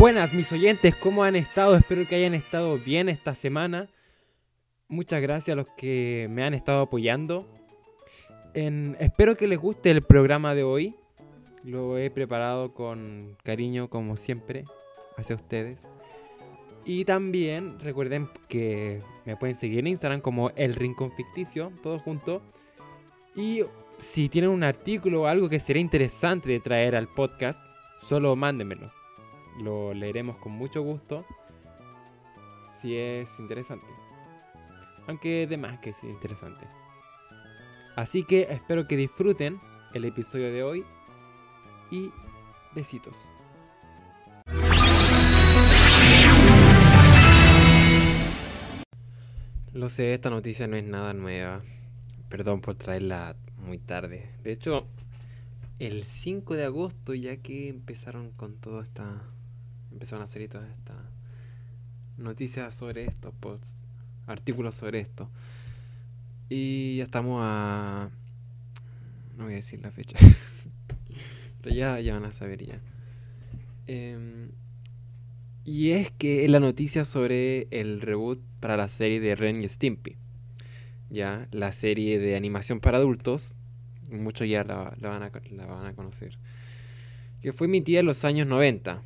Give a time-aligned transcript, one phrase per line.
[0.00, 1.76] Buenas mis oyentes, ¿cómo han estado?
[1.76, 3.90] Espero que hayan estado bien esta semana.
[4.88, 7.46] Muchas gracias a los que me han estado apoyando.
[8.54, 10.96] Espero que les guste el programa de hoy.
[11.64, 14.64] Lo he preparado con cariño como siempre
[15.18, 15.86] hacia ustedes.
[16.86, 22.40] Y también recuerden que me pueden seguir en Instagram como El Rincón Ficticio, todo junto.
[23.36, 23.64] Y
[23.98, 27.62] si tienen un artículo o algo que sería interesante de traer al podcast,
[28.00, 28.98] solo mándenmelo.
[29.60, 31.26] Lo leeremos con mucho gusto.
[32.72, 33.86] Si es interesante.
[35.06, 36.66] Aunque de más que es interesante.
[37.94, 39.60] Así que espero que disfruten
[39.92, 40.84] el episodio de hoy.
[41.90, 42.10] Y
[42.74, 43.36] besitos.
[49.74, 51.60] Lo sé, esta noticia no es nada nueva.
[52.30, 54.30] Perdón por traerla muy tarde.
[54.42, 54.86] De hecho,
[55.78, 59.22] el 5 de agosto, ya que empezaron con toda esta.
[60.00, 60.96] Empezaron a salir todas estas
[62.16, 63.76] noticias sobre esto, posts,
[64.26, 65.28] artículos sobre esto.
[66.48, 68.08] Y ya estamos a.
[69.36, 70.18] No voy a decir la fecha.
[71.60, 72.80] Pero ya, ya van a saber ya.
[73.88, 74.52] Em,
[75.66, 80.16] y es que la noticia sobre el reboot para la serie de Ren y Stimpy.
[81.10, 83.54] Ya, la serie de animación para adultos.
[84.08, 86.38] Muchos ya la, la van, a, la van a conocer.
[87.42, 89.02] Que fue emitida en los años 90.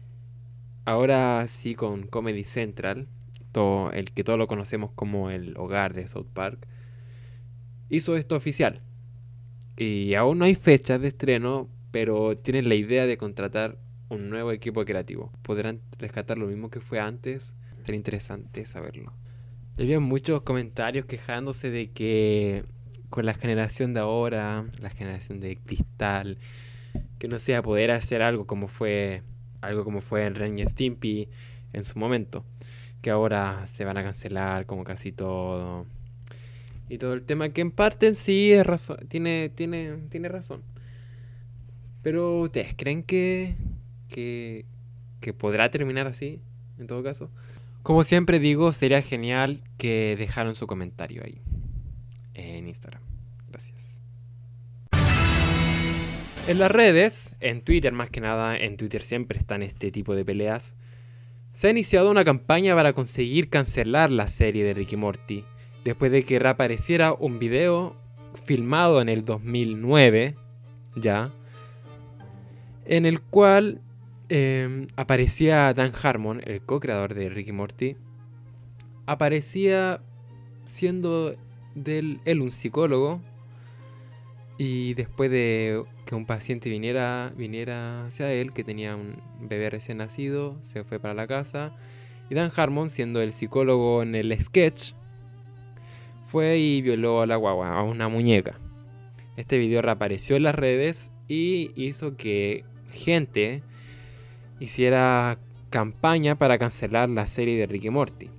[0.84, 3.08] Ahora sí con Comedy Central.
[3.52, 6.66] todo- el que todos lo conocemos como el hogar de South Park.
[7.88, 8.80] Hizo esto oficial.
[9.76, 14.50] Y aún no hay fecha de estreno, pero tienen la idea de contratar un nuevo
[14.50, 15.30] equipo creativo.
[15.42, 17.54] ¿Podrán rescatar lo mismo que fue antes?
[17.84, 19.12] Sería interesante saberlo.
[19.78, 22.64] Había muchos comentarios quejándose de que
[23.08, 26.38] con la generación de ahora, la generación de cristal,
[27.20, 29.22] que no se iba a poder hacer algo como fue
[29.66, 31.28] algo como fue en Ren y Stimpy
[31.72, 32.44] en su momento,
[33.02, 35.86] que ahora se van a cancelar como casi todo.
[36.88, 38.66] Y todo el tema que en parte en sí es
[39.08, 40.62] tiene, tiene, tiene razón.
[42.02, 43.56] Pero ¿ustedes creen que,
[44.08, 44.66] que,
[45.20, 46.40] que podrá terminar así,
[46.78, 47.30] en todo caso?
[47.82, 51.40] Como siempre digo, sería genial que dejaran su comentario ahí,
[52.32, 53.02] en Instagram.
[53.50, 53.83] Gracias.
[56.46, 60.26] En las redes, en Twitter más que nada, en Twitter siempre están este tipo de
[60.26, 60.76] peleas,
[61.52, 65.46] se ha iniciado una campaña para conseguir cancelar la serie de Ricky Morty,
[65.84, 67.96] después de que reapareciera un video
[68.44, 70.34] filmado en el 2009,
[70.96, 71.32] ya,
[72.84, 73.80] en el cual
[74.28, 77.96] eh, aparecía Dan Harmon, el co-creador de Ricky Morty,
[79.06, 80.02] aparecía
[80.64, 81.34] siendo
[81.86, 83.22] él un psicólogo
[84.58, 85.84] y después de
[86.16, 91.14] un paciente viniera, viniera hacia él, que tenía un bebé recién nacido, se fue para
[91.14, 91.72] la casa
[92.30, 94.92] y Dan Harmon, siendo el psicólogo en el sketch,
[96.24, 98.58] fue y violó a la guagua, a una muñeca.
[99.36, 103.62] Este video reapareció en las redes y hizo que gente
[104.60, 105.38] hiciera
[105.70, 108.30] campaña para cancelar la serie de Ricky Morty.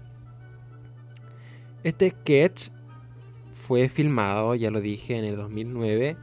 [1.84, 2.70] Este sketch
[3.52, 6.18] fue filmado, ya lo dije, en el 2009.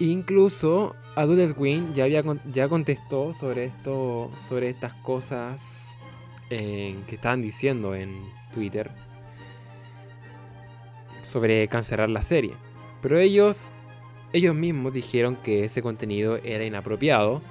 [0.00, 5.96] Incluso Adult Swim ya, había, ya contestó sobre esto, sobre estas cosas
[6.48, 8.92] que estaban diciendo en Twitter
[11.24, 12.52] sobre cancelar la serie.
[13.00, 13.72] Pero ellos,
[14.32, 17.42] ellos mismos dijeron que ese contenido era inapropiado,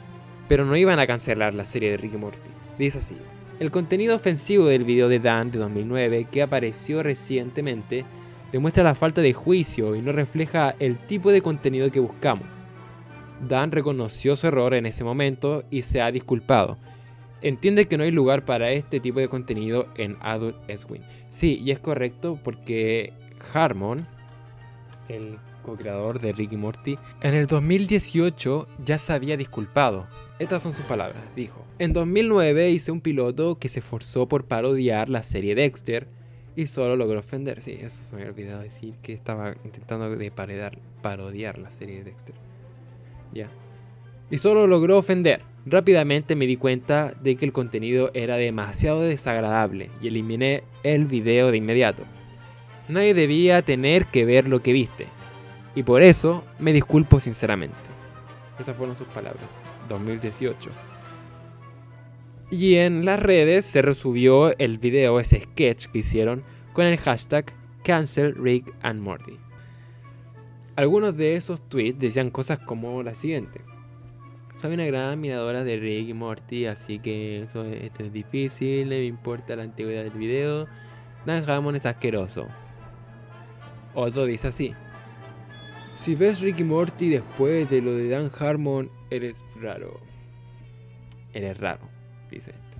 [0.48, 2.50] pero no iban a cancelar la serie de Ricky Morty.
[2.78, 3.18] Dice así.
[3.60, 8.04] El contenido ofensivo del video de Dan de 2009 que apareció recientemente
[8.53, 12.60] demuestra la falta de juicio y no refleja el tipo de contenido que buscamos.
[13.42, 16.77] Dan reconoció su error en ese momento y se ha disculpado.
[17.42, 21.01] Entiende que no hay lugar para este tipo de contenido en Adult Swim.
[21.30, 23.12] Sí, y es correcto porque
[23.54, 24.07] Harmon,
[25.10, 30.07] el co-creador de Ricky Morty, en el 2018 ya se había disculpado.
[30.38, 31.66] Estas son sus palabras, dijo.
[31.80, 36.07] En 2009 hice un piloto que se esforzó por parodiar la serie Dexter
[36.55, 37.61] y solo logró ofender.
[37.61, 42.35] Sí, eso se me había decir que estaba intentando de parodiar la serie de Dexter.
[43.33, 43.50] Ya.
[44.29, 45.41] Y solo logró ofender.
[45.65, 51.51] Rápidamente me di cuenta de que el contenido era demasiado desagradable y eliminé el video
[51.51, 52.03] de inmediato.
[52.89, 55.07] Nadie debía tener que ver lo que viste.
[55.75, 57.75] Y por eso me disculpo sinceramente.
[58.59, 59.45] Esas fueron sus palabras.
[59.88, 60.69] 2018.
[62.53, 67.51] Y en las redes se resubió el video, ese sketch que hicieron con el hashtag
[67.83, 69.39] Cancel Rick and Morty.
[70.75, 73.61] Algunos de esos tweets decían cosas como la siguiente.
[74.53, 78.91] Soy una gran admiradora de Rick y Morty, así que eso esto es difícil, no
[78.91, 80.67] me importa la antigüedad del video.
[81.25, 82.45] Dan Hammond es asqueroso.
[83.95, 84.75] Otro dice así.
[85.95, 90.00] Si ves Rick y Morty después de lo de Dan Harmon, eres raro.
[91.33, 91.89] Eres raro,
[92.33, 92.74] dice este.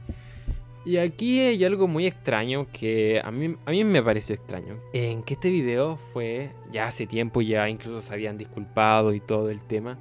[0.86, 4.80] Y aquí hay algo muy extraño que a mí, a mí me pareció extraño.
[4.92, 9.50] En que este video fue ya hace tiempo, ya incluso se habían disculpado y todo
[9.50, 9.98] el tema.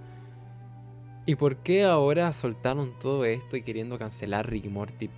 [1.24, 5.10] ¿Y por qué ahora soltaron todo esto y queriendo cancelar Rick y Morty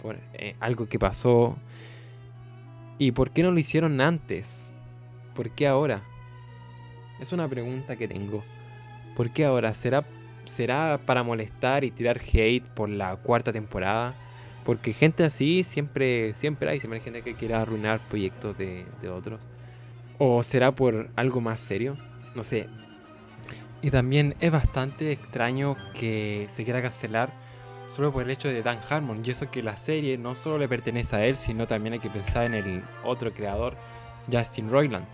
[0.00, 1.56] por eh, algo que pasó?
[2.96, 4.72] ¿Y por qué no lo hicieron antes?
[5.34, 6.04] ¿Por qué ahora?
[7.18, 8.44] Es una pregunta que tengo.
[9.16, 9.74] ¿Por qué ahora?
[9.74, 10.06] ¿Será,
[10.48, 14.14] será para molestar y tirar hate por la cuarta temporada?
[14.64, 19.08] Porque gente así siempre, siempre hay, siempre hay gente que quiere arruinar proyectos de, de
[19.08, 19.48] otros.
[20.18, 21.96] ¿O será por algo más serio?
[22.34, 22.68] No sé.
[23.80, 27.32] Y también es bastante extraño que se quiera cancelar
[27.88, 29.22] solo por el hecho de Dan Harmon.
[29.24, 32.10] Y eso que la serie no solo le pertenece a él, sino también hay que
[32.10, 33.76] pensar en el otro creador,
[34.30, 35.06] Justin Roiland.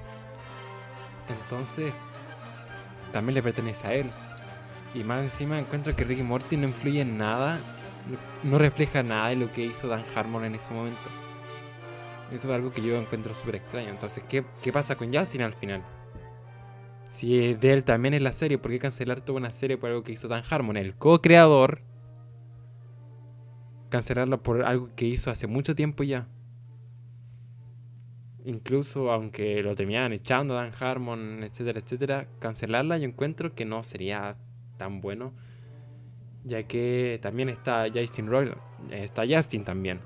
[1.29, 1.93] Entonces,
[3.13, 4.11] también le pertenece a él.
[4.94, 7.58] Y más encima encuentro que Ricky Morty no influye en nada,
[8.44, 11.11] no refleja nada de lo que hizo Dan Harmon en ese momento.
[12.31, 13.91] Eso es algo que yo encuentro súper extraño.
[13.91, 15.82] Entonces, ¿qué, ¿qué pasa con Justin al final?
[17.08, 20.02] Si de él también es la serie, ¿por qué cancelar toda una serie por algo
[20.02, 20.76] que hizo Dan Harmon?
[20.76, 21.82] El co-creador.
[23.91, 26.26] Cancelarla por algo que hizo hace mucho tiempo ya.
[28.44, 34.37] Incluso aunque lo terminaran echando Dan Harmon, etcétera, etcétera, cancelarla yo encuentro que no sería
[34.76, 35.32] tan bueno.
[36.44, 38.61] Ya que también está Justin Roiland,
[38.91, 40.00] está Justin también.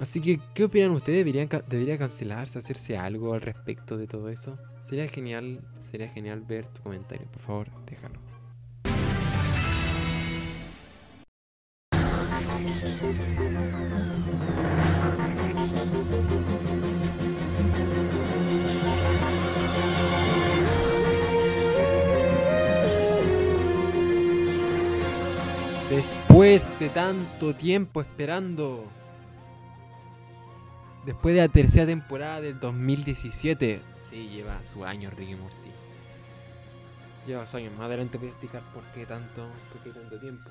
[0.00, 1.18] Así que, ¿qué opinan ustedes?
[1.18, 4.58] ¿Deberían, ¿Debería cancelarse, hacerse algo al respecto de todo eso?
[4.82, 8.20] Sería genial, sería genial ver tu comentario, por favor, déjalo.
[25.96, 28.84] Después de tanto tiempo esperando.
[31.06, 33.80] Después de la tercera temporada del 2017.
[33.96, 35.70] Sí, lleva su año Ricky Morty.
[37.26, 37.70] Lleva su año.
[37.70, 40.50] Más adelante voy a explicar por qué tanto, por qué tanto tiempo.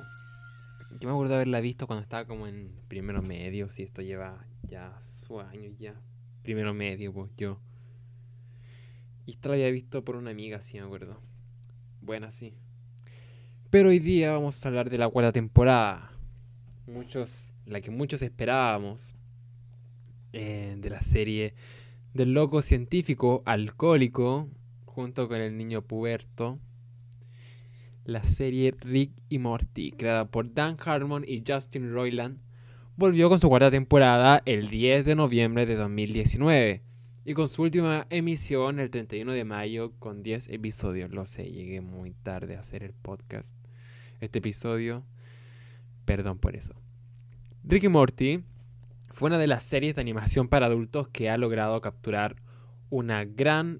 [1.00, 3.70] Yo me acuerdo haberla visto cuando estaba como en primero medio.
[3.70, 5.94] Si esto lleva ya su año ya.
[6.42, 7.60] Primero medio, pues yo.
[9.28, 11.22] Y esto lo había visto por una amiga, sí me acuerdo.
[12.02, 12.58] Buena, sí.
[13.76, 16.10] Pero hoy día vamos a hablar de la cuarta temporada.
[17.66, 19.16] La que muchos esperábamos.
[20.32, 21.56] Eh, de la serie
[22.14, 24.48] del loco científico alcohólico.
[24.86, 26.58] Junto con el niño puberto.
[28.06, 32.40] La serie Rick y Morty, creada por Dan Harmon y Justin Roiland,
[32.96, 36.82] volvió con su cuarta temporada el 10 de noviembre de 2019
[37.26, 41.12] y con su última emisión el 31 de mayo con 10 episodios.
[41.12, 43.65] Lo sé, llegué muy tarde a hacer el podcast
[44.22, 45.04] este episodio.
[46.06, 46.76] Perdón por eso.
[47.64, 48.44] Rick y Morty
[49.12, 52.36] fue una de las series de animación para adultos que ha logrado capturar
[52.90, 53.80] una gran,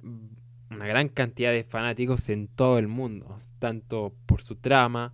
[0.72, 5.14] una gran cantidad de fanáticos en todo el mundo, tanto por su trama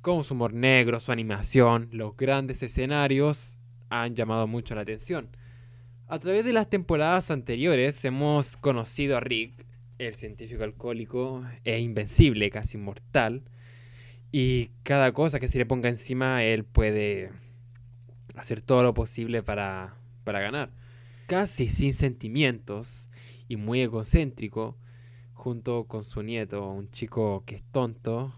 [0.00, 3.58] como su humor negro, su animación, los grandes escenarios
[3.90, 5.28] han llamado mucho la atención.
[6.06, 9.66] A través de las temporadas anteriores hemos conocido a Rick,
[9.98, 13.42] el científico alcohólico e invencible, casi inmortal,
[14.30, 17.30] y cada cosa que se le ponga encima, él puede
[18.34, 20.70] hacer todo lo posible para, para ganar.
[21.26, 23.08] Casi sin sentimientos
[23.48, 24.76] y muy egocéntrico,
[25.32, 28.34] junto con su nieto, un chico que es tonto,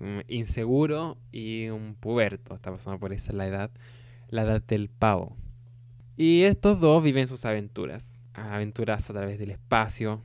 [0.00, 2.54] mm, inseguro y un puberto.
[2.54, 3.70] Está pasando por esa la edad,
[4.28, 5.36] la edad del pavo.
[6.16, 8.20] Y estos dos viven sus aventuras.
[8.34, 10.22] Aventuras a través del espacio,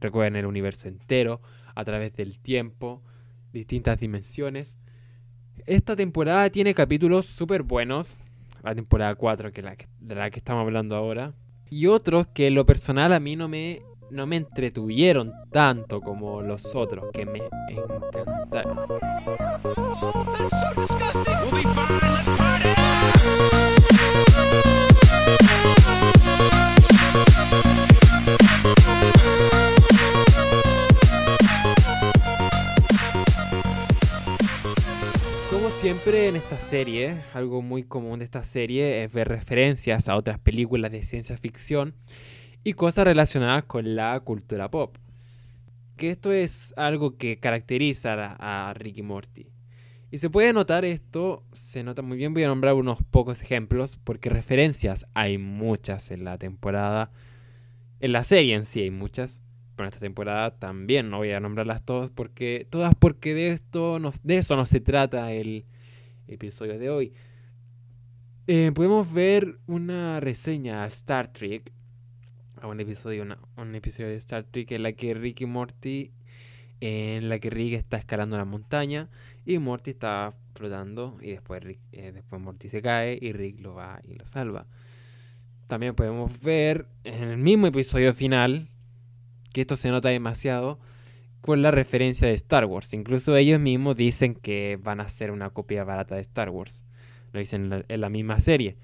[0.00, 1.40] recorren el universo entero,
[1.74, 3.02] a través del tiempo,
[3.52, 4.78] distintas dimensiones.
[5.66, 8.20] Esta temporada tiene capítulos súper buenos.
[8.62, 11.34] La temporada 4, que, la de la que estamos hablando ahora.
[11.68, 16.42] Y otros que en lo personal a mí no me, no me entretuvieron tanto como
[16.42, 18.78] los otros, que me encantaron.
[35.92, 40.38] Siempre en esta serie, algo muy común de esta serie es ver referencias a otras
[40.38, 41.94] películas de ciencia ficción
[42.64, 44.96] y cosas relacionadas con la cultura pop.
[45.98, 49.50] que esto es algo que caracteriza a, a Ricky Morty.
[50.10, 53.98] Y se puede notar esto, se nota muy bien, voy a nombrar unos pocos ejemplos,
[54.02, 57.10] porque referencias hay muchas en la temporada.
[58.00, 59.42] En la serie en sí hay muchas,
[59.76, 64.00] pero en esta temporada también no voy a nombrarlas todas, porque todas porque de esto
[64.22, 65.66] de eso no se trata el
[66.26, 67.12] episodio de hoy.
[68.46, 71.72] Eh, podemos ver una reseña a Star Trek,
[72.60, 73.24] a un episodio,
[73.56, 76.12] un episodio de Star Trek en la que Ricky Morty
[76.84, 79.08] en la que Rick está escalando la montaña
[79.46, 81.62] y Morty está flotando y después,
[81.92, 84.66] eh, después Morty se cae y Rick lo va y lo salva.
[85.68, 88.68] También podemos ver en el mismo episodio final
[89.52, 90.80] que esto se nota demasiado
[91.42, 92.94] con la referencia de Star Wars.
[92.94, 96.86] Incluso ellos mismos dicen que van a hacer una copia barata de Star Wars.
[97.32, 98.78] Lo dicen en la misma serie.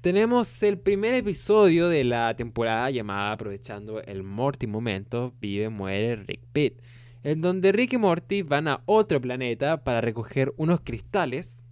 [0.00, 6.40] Tenemos el primer episodio de la temporada llamada Aprovechando el Morty Momento, vive, muere Rick
[6.52, 6.80] Pitt
[7.24, 11.64] en donde Rick y Morty van a otro planeta para recoger unos cristales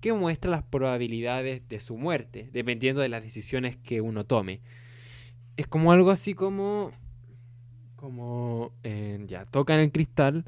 [0.00, 4.60] que muestran las probabilidades de su muerte, dependiendo de las decisiones que uno tome.
[5.56, 6.90] Es como algo así como...
[8.02, 8.72] Como...
[8.82, 10.44] Eh, ya, tocan el cristal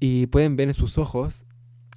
[0.00, 1.46] y pueden ver en sus ojos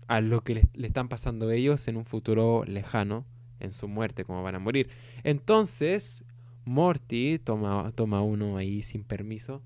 [0.07, 3.25] a lo que le, están pasando ellos en un futuro lejano,
[3.59, 4.87] en su muerte, como van a morir.
[5.25, 6.23] Entonces,
[6.63, 9.61] Morty toma, toma uno ahí sin permiso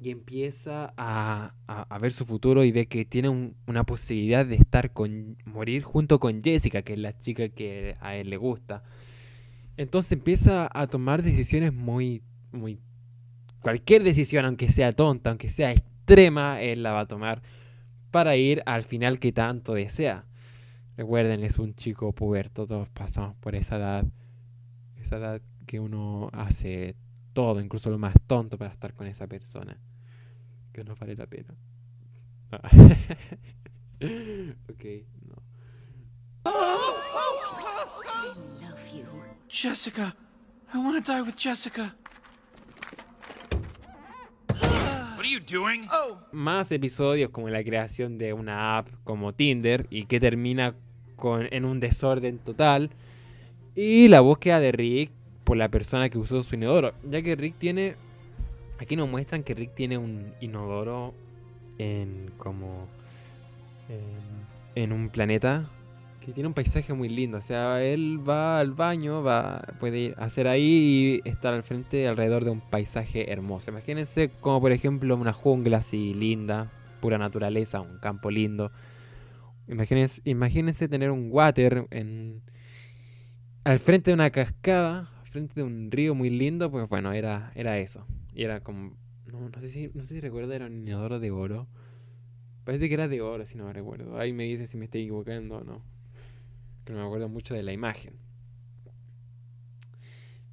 [0.00, 1.52] y empieza a,
[2.00, 6.40] ver su futuro y ve que tiene una posibilidad de estar con morir junto con
[6.40, 8.84] Jessica, que es la chica que a él le gusta.
[9.76, 12.22] Entonces empieza a tomar decisiones muy
[12.52, 12.78] muy
[13.60, 17.42] cualquier decisión, aunque sea tonta, aunque sea extrema, él la va a tomar
[18.10, 20.24] para ir al final que tanto desea.
[20.96, 24.04] Recuerden, es un chico puberto, todos pasamos por esa edad,
[24.96, 26.96] esa edad que uno hace
[27.32, 29.78] todo, incluso lo más tonto para estar con esa persona
[30.72, 31.54] que no vale la pena.
[32.52, 32.68] Ah.
[34.68, 34.84] ok,
[35.28, 35.42] no.
[39.48, 40.14] Jessica,
[40.72, 41.94] I want to die with Jessica.
[46.32, 50.74] Más episodios como la creación de una app como Tinder y que termina
[51.16, 52.90] con, en un desorden total.
[53.74, 55.12] Y la búsqueda de Rick
[55.44, 57.96] por la persona que usó su inodoro, ya que Rick tiene
[58.80, 61.12] Aquí nos muestran que Rick tiene un inodoro
[61.76, 62.88] en como
[64.74, 65.68] en, un planeta
[66.20, 67.38] que tiene un paisaje muy lindo.
[67.38, 71.62] O sea, él va al baño, va puede ir a hacer ahí y estar al
[71.62, 73.70] frente alrededor de un paisaje hermoso.
[73.70, 78.70] Imagínense como por ejemplo una jungla así linda, pura naturaleza, un campo lindo.
[79.68, 82.42] Imagínense, imagínense tener un water en
[83.64, 87.52] al frente de una cascada, al frente de un río muy lindo, pues bueno, era,
[87.54, 88.06] era eso.
[88.34, 88.96] Y era como.
[89.26, 91.68] No, no sé si, no sé si recuerdo, era un inodoro de oro.
[92.64, 94.18] Parece que era de oro, si no me recuerdo.
[94.18, 95.82] Ahí me dice si me estoy equivocando o no.
[96.90, 98.14] No me acuerdo mucho de la imagen.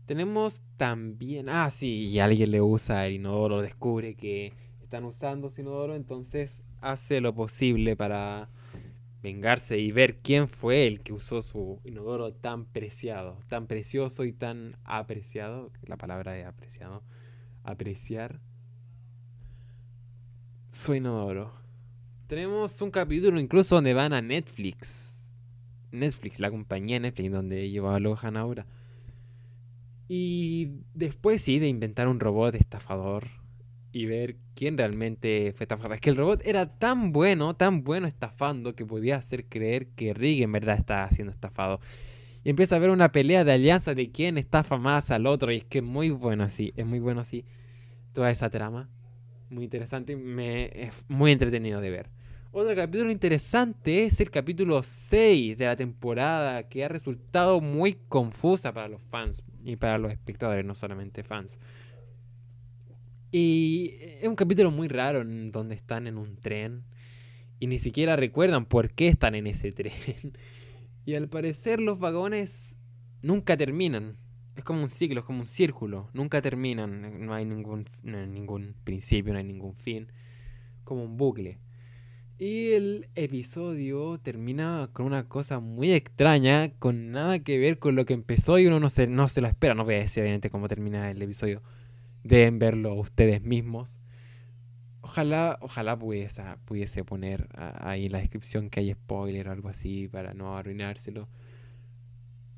[0.06, 1.50] Tenemos también.
[1.50, 6.63] Ah, sí, y alguien le usa el inodoro, descubre que están usando su inodoro, entonces
[6.79, 8.50] hace lo posible para
[9.22, 14.32] vengarse y ver quién fue el que usó su inodoro tan preciado, tan precioso y
[14.32, 15.72] tan apreciado.
[15.84, 17.03] La palabra es apreciado
[17.67, 18.39] apreciar
[20.72, 21.53] su inodoro.
[22.27, 25.17] Tenemos un capítulo incluso donde van a Netflix.
[25.91, 28.65] Netflix, la compañía Netflix, donde ellos alojan ahora.
[30.08, 33.27] Y después sí, de inventar un robot estafador
[33.91, 35.94] y ver quién realmente fue estafado.
[35.94, 40.13] Es que el robot era tan bueno, tan bueno estafando que podía hacer creer que
[40.13, 41.79] Rick en verdad estaba siendo estafado.
[42.44, 45.51] Y empieza a haber una pelea de alianza de quién estafa más al otro.
[45.51, 47.44] Y es que es muy bueno así, es muy bueno así.
[48.13, 48.89] Toda esa trama.
[49.50, 50.13] Muy interesante.
[50.74, 52.10] Es muy entretenido de ver.
[52.60, 58.74] Otro capítulo interesante es el capítulo 6 de la temporada, que ha resultado muy confusa
[58.74, 61.60] para los fans y para los espectadores, no solamente fans.
[63.32, 66.84] Y es un capítulo muy raro donde están en un tren
[67.60, 70.36] y ni siquiera recuerdan por qué están en ese tren.
[71.06, 72.80] Y al parecer los vagones
[73.22, 74.18] nunca terminan.
[74.56, 76.10] Es como un ciclo, es como un círculo.
[76.12, 77.24] Nunca terminan.
[77.24, 80.12] No hay ningún, ningún principio, no hay ningún fin.
[80.84, 81.60] Como un bucle.
[82.39, 88.06] Y el episodio termina con una cosa muy extraña, con nada que ver con lo
[88.06, 89.74] que empezó y uno no se, no se lo espera.
[89.74, 91.63] No voy a decir obviamente cómo termina el episodio.
[92.24, 94.01] Deben verlo ustedes mismos.
[95.01, 100.08] Ojalá, ojalá pudiese, pudiese poner ahí en la descripción que hay spoiler o algo así
[100.08, 101.27] para no arruinárselo.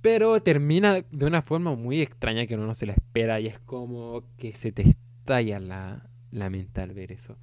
[0.01, 3.59] Pero termina de una forma muy extraña que uno no se la espera y es
[3.59, 7.37] como que se te estalla la, lamentable ver eso.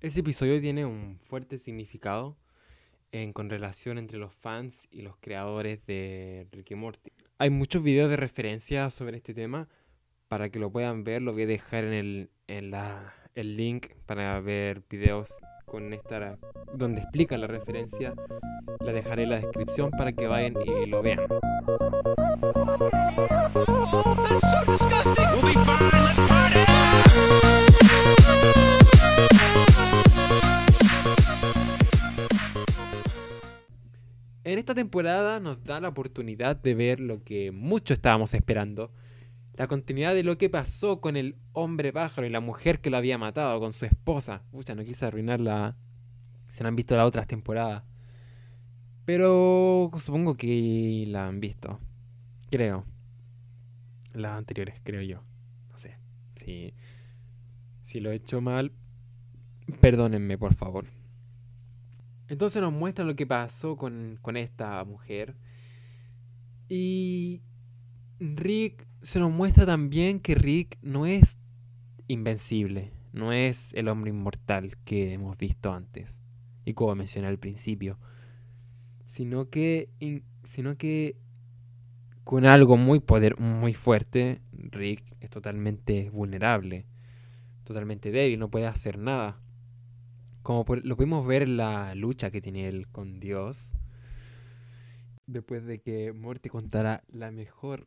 [0.00, 2.38] Ese episodio tiene un fuerte significado
[3.12, 7.12] en, con relación entre los fans y los creadores de Ricky Morty.
[7.36, 9.68] Hay muchos videos de referencia sobre este tema.
[10.28, 13.88] Para que lo puedan ver, lo voy a dejar en el, en la, el link
[14.06, 15.34] para ver videos
[15.66, 16.38] con esta
[16.72, 18.14] donde explica la referencia.
[18.80, 21.20] La dejaré en la descripción para que vayan y lo vean.
[34.70, 38.92] Esta temporada nos da la oportunidad de ver lo que muchos estábamos esperando.
[39.54, 42.96] La continuidad de lo que pasó con el hombre pájaro y la mujer que lo
[42.96, 44.44] había matado, con su esposa.
[44.52, 45.76] Pucha, no quise arruinarla.
[46.46, 47.82] Se no han visto las otras temporadas.
[49.06, 51.80] Pero supongo que la han visto.
[52.48, 52.84] Creo.
[54.12, 55.24] Las anteriores, creo yo.
[55.68, 55.98] No sé.
[56.36, 56.74] Si,
[57.82, 58.70] si lo he hecho mal,
[59.80, 60.99] perdónenme, por favor.
[62.30, 65.36] Entonces nos muestran lo que pasó con, con esta mujer.
[66.68, 67.42] Y
[68.20, 71.38] Rick se nos muestra también que Rick no es
[72.08, 76.22] invencible, no es el hombre inmortal que hemos visto antes
[76.64, 77.98] y como mencioné al principio,
[79.06, 81.16] sino que, in- sino que
[82.24, 86.86] con algo muy poder, muy fuerte, Rick es totalmente vulnerable,
[87.64, 89.40] totalmente débil, no puede hacer nada.
[90.42, 93.74] Como lo pudimos ver la lucha que tiene él con Dios,
[95.26, 97.84] después de que Morty contara la mejor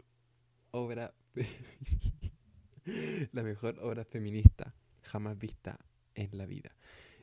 [0.71, 1.13] obra
[3.31, 5.79] la mejor obra feminista jamás vista
[6.15, 6.75] en la vida.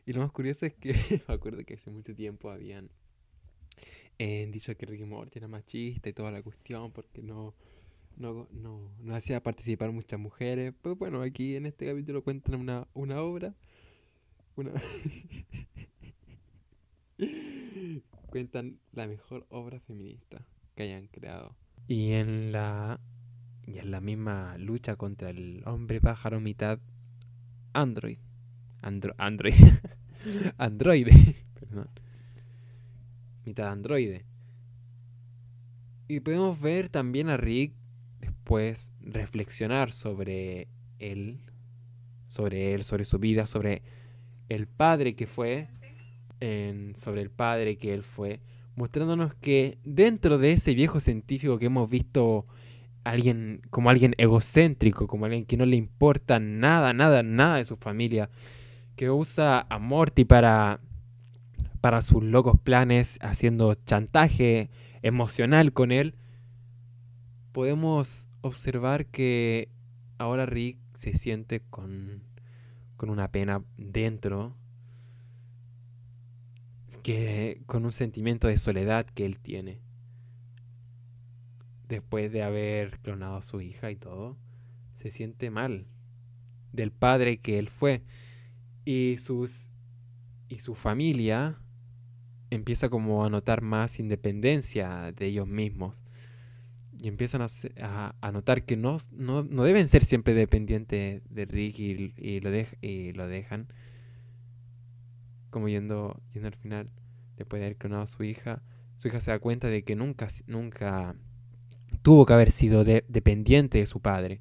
[0.06, 0.94] Y lo más curioso es que
[1.28, 2.90] me acuerdo que hace mucho tiempo habían
[4.18, 7.54] eh, dicho que Ricky Morty era machista y toda la cuestión porque no
[8.16, 10.74] no, no, no hacía participar muchas mujeres.
[10.82, 13.54] Pues bueno, aquí en este capítulo cuentan una, una obra.
[14.60, 14.72] Una
[18.28, 20.44] cuentan la mejor obra feminista
[20.74, 21.56] que hayan creado.
[21.88, 23.00] Y en la
[23.66, 26.78] y en la misma lucha contra el hombre pájaro mitad
[27.72, 28.18] android.
[28.82, 29.54] Andro- android.
[30.58, 31.36] androide.
[31.54, 31.88] Perdón.
[33.46, 34.26] Mitad androide.
[36.08, 37.72] Y podemos ver también a Rick
[38.20, 40.68] después reflexionar sobre
[40.98, 41.40] él,
[42.26, 43.82] sobre él, sobre su vida, sobre
[44.50, 45.68] el padre que fue,
[46.40, 48.40] en- sobre el padre que él fue,
[48.76, 52.46] mostrándonos que dentro de ese viejo científico que hemos visto
[53.04, 57.76] alguien como alguien egocéntrico, como alguien que no le importa nada, nada, nada de su
[57.76, 58.28] familia,
[58.96, 60.80] que usa a Morty para
[61.80, 64.68] para sus locos planes, haciendo chantaje
[65.00, 66.14] emocional con él,
[67.52, 69.68] podemos observar que
[70.18, 72.22] ahora Rick se siente con,
[73.00, 74.54] con una pena dentro,
[77.02, 79.80] que, con un sentimiento de soledad que él tiene.
[81.88, 84.36] Después de haber clonado a su hija y todo,
[84.96, 85.86] se siente mal
[86.72, 88.02] del padre que él fue.
[88.84, 89.70] Y sus
[90.50, 91.58] y su familia
[92.50, 96.04] empieza como a notar más independencia de ellos mismos.
[97.02, 97.46] Y empiezan a,
[98.20, 102.76] a- notar que no, no, no deben ser siempre dependientes de Rick y, lo, dej-
[102.82, 103.68] y lo dejan.
[105.50, 106.90] Como yendo, yendo al final,
[107.36, 108.62] después de haber clonado a su hija,
[108.96, 111.16] su hija se da cuenta de que nunca, nunca
[112.02, 114.40] tuvo que haber sido de- dependiente de su padre.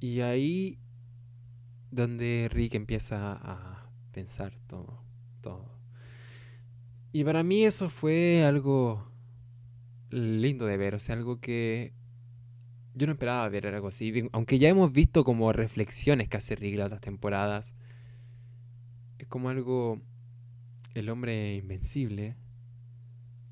[0.00, 0.78] Y ahí
[1.90, 5.02] donde Rick empieza a pensar todo,
[5.40, 5.78] todo.
[7.12, 9.09] Y para mí eso fue algo
[10.10, 11.94] lindo de ver, o sea, algo que
[12.94, 16.76] yo no esperaba ver algo así, aunque ya hemos visto como reflexiones que hace Rick
[16.76, 17.74] las otras temporadas,
[19.18, 20.00] es como algo,
[20.94, 22.36] el hombre invencible,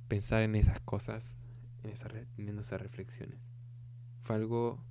[0.08, 1.38] pensar en esas cosas,
[1.84, 3.38] en esas reflexiones.
[4.22, 4.82] Fue algo,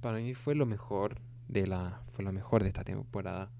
[0.00, 3.50] para mí fue lo mejor de la, fue lo mejor de esta temporada.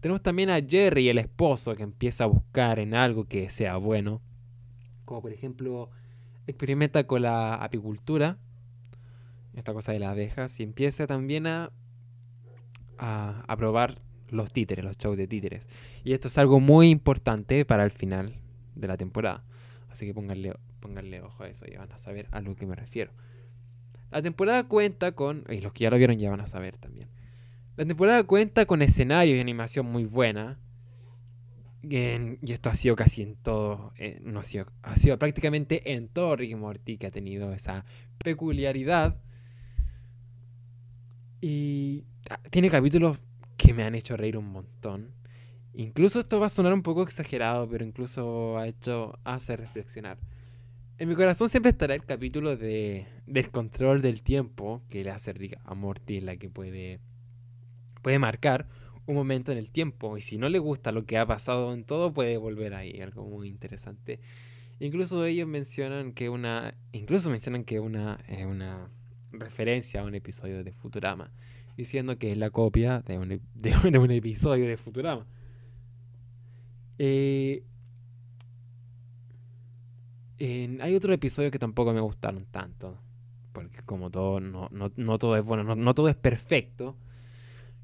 [0.00, 4.22] Tenemos también a Jerry, el esposo, que empieza a buscar en algo que sea bueno.
[5.04, 5.90] Como por ejemplo,
[6.48, 8.38] experimenta con la apicultura,
[9.54, 11.70] esta cosa de las abejas, y empieza también a,
[12.96, 15.68] a, probar los títeres, los shows de títeres.
[16.04, 18.34] Y esto es algo muy importante para el final
[18.74, 19.44] de la temporada.
[19.90, 22.74] Así que pónganle, pónganle ojo a eso y van a saber a lo que me
[22.74, 23.12] refiero.
[24.10, 27.08] La temporada cuenta con, y los que ya lo vieron ya van a saber también.
[27.76, 30.58] La temporada cuenta con escenarios y animación muy buena.
[31.82, 36.08] Y esto ha sido casi en todo, eh, no ha sido, ha sido prácticamente en
[36.08, 37.84] todo Rick y Morty que ha tenido esa
[38.18, 39.16] peculiaridad.
[41.40, 42.04] Y
[42.50, 43.18] tiene capítulos
[43.56, 45.12] que me han hecho reír un montón.
[45.72, 50.18] Incluso esto va a sonar un poco exagerado, pero incluso ha hecho, hace reflexionar.
[50.98, 55.32] En mi corazón siempre estará el capítulo de, del control del tiempo que le hace
[55.32, 56.98] Rick a Morty, la que puede,
[58.02, 58.66] puede marcar
[59.08, 60.16] un momento en el tiempo.
[60.16, 63.00] Y si no le gusta lo que ha pasado en todo, puede volver ahí.
[63.00, 64.20] Algo muy interesante.
[64.80, 66.74] Incluso ellos mencionan que una.
[66.92, 68.20] Incluso mencionan que una.
[68.28, 68.90] eh, una
[69.32, 71.32] referencia a un episodio de Futurama.
[71.76, 75.26] Diciendo que es la copia de un, ep- de un- de un episodio de Futurama.
[76.98, 77.64] Eh,
[80.38, 83.00] en- hay otros episodios que tampoco me gustaron tanto.
[83.52, 86.96] Porque como todo, no, no- no todo es bueno, no, no todo es perfecto.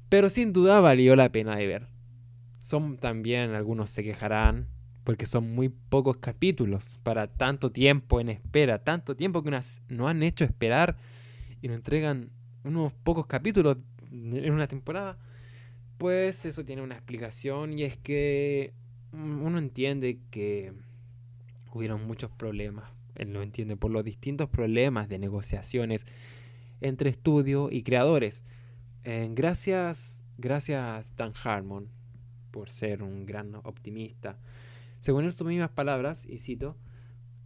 [0.09, 1.87] Pero sin duda valió la pena de ver.
[2.59, 4.67] Son también, algunos se quejarán,
[5.03, 8.83] porque son muy pocos capítulos para tanto tiempo en espera.
[8.83, 10.97] Tanto tiempo que nos, nos han hecho esperar
[11.61, 12.31] y nos entregan
[12.63, 13.77] unos pocos capítulos
[14.11, 15.17] en una temporada.
[15.97, 18.73] Pues eso tiene una explicación y es que
[19.11, 20.73] mm, uno entiende que
[21.71, 22.89] hubieron muchos problemas.
[23.15, 26.05] Él lo entiende por los distintos problemas de negociaciones
[26.81, 28.43] entre estudio y creadores.
[29.05, 31.89] Gracias, gracias Dan Harmon
[32.49, 34.39] por ser un gran optimista.
[34.99, 36.75] Según sus mismas palabras, y cito,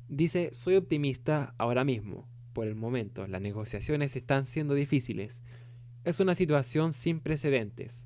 [0.07, 2.29] dice, soy optimista ahora mismo.
[2.53, 5.41] Por el momento, las negociaciones están siendo difíciles.
[6.05, 8.05] Es una situación sin precedentes.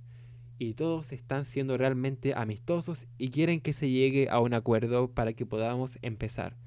[0.58, 5.34] Y todos están siendo realmente amistosos y quieren que se llegue a un acuerdo para
[5.34, 6.58] que podamos empezar.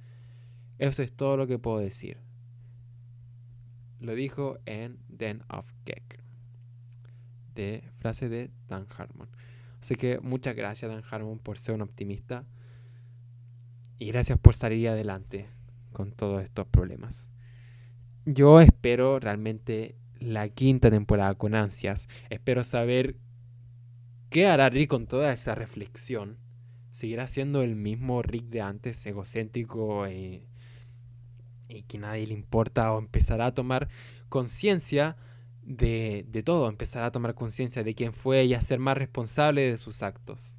[0.79, 2.19] Eso es todo lo que puedo decir.
[3.99, 6.26] Lo dijo en Den of Geek.
[7.57, 9.29] De frase de Dan Harmon.
[9.81, 12.45] Así que muchas gracias Dan Harmon por ser un optimista.
[13.99, 15.47] Y gracias por salir adelante
[15.93, 17.31] con todos estos problemas.
[18.27, 22.09] Yo espero realmente la quinta temporada con ansias.
[22.29, 23.17] Espero saber
[24.29, 26.37] qué hará Rick con toda esa reflexión.
[26.91, 30.47] ¿Seguirá siendo el mismo Rick de antes, egocéntrico e-
[31.69, 32.93] y que nadie le importa?
[32.93, 33.89] ¿O empezará a tomar
[34.29, 35.17] conciencia
[35.67, 36.69] de, de todo?
[36.69, 40.59] ¿Empezará a tomar conciencia de quién fue y a ser más responsable de sus actos?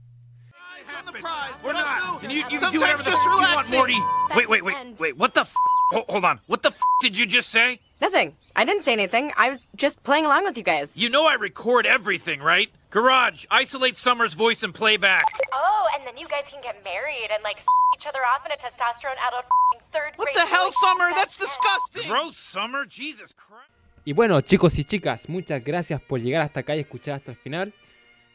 [1.63, 2.23] We're not.
[2.23, 3.69] And you, you can do whatever the f- you want.
[3.71, 3.99] Morty.
[4.35, 5.17] Wait, wait, wait, wait.
[5.17, 5.53] What the f?
[5.91, 6.39] Hold, hold on.
[6.47, 7.79] What the f did you just say?
[7.99, 8.35] Nothing.
[8.55, 9.31] I didn't say anything.
[9.37, 10.95] I was just playing along with you guys.
[10.95, 12.69] You know I record everything, right?
[12.91, 15.23] Garage, isolate Summer's voice and playback.
[15.53, 17.57] Oh, and then you guys can get married and like
[17.95, 19.43] each other off in a testosterone addled
[19.91, 20.71] third What the hell.
[20.71, 21.09] Summer?
[21.15, 22.11] That's That's disgusting.
[22.11, 22.85] Gross, Summer.
[22.85, 23.71] Jesus Christ.
[24.07, 27.37] Y bueno, chicos y chicas, muchas gracias por llegar hasta acá y escuchar hasta el
[27.37, 27.73] final.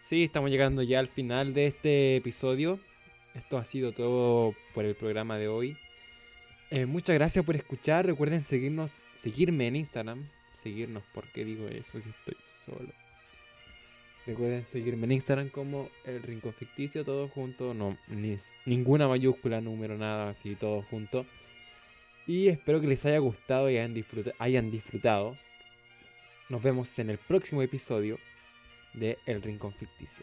[0.02, 2.78] Sí, estamos llegando ya al final de este episodio.
[3.35, 5.78] Esto ha sido todo por el programa de hoy.
[6.70, 8.04] Eh, muchas gracias por escuchar.
[8.04, 10.28] Recuerden seguirnos, seguirme en Instagram.
[10.52, 12.92] Seguirnos, ¿por qué digo eso si estoy solo?
[14.26, 17.72] Recuerden seguirme en Instagram como el Rincón Ficticio, todo junto.
[17.72, 21.24] No, ni, ninguna mayúscula, número, nada, así, todo junto.
[22.26, 25.35] Y espero que les haya gustado y hayan disfrutado.
[26.52, 28.18] Nos vemos en el próximo episodio
[28.92, 30.22] de El Rincón Ficticio.